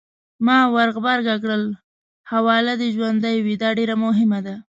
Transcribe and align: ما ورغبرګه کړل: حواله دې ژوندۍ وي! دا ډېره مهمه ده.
ما 0.45 0.57
ورغبرګه 0.73 1.35
کړل: 1.43 1.63
حواله 2.31 2.73
دې 2.79 2.87
ژوندۍ 2.95 3.37
وي! 3.45 3.55
دا 3.61 3.69
ډېره 3.77 3.95
مهمه 4.05 4.39
ده. 4.45 4.55